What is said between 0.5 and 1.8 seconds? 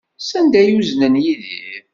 ay uznen Yidir?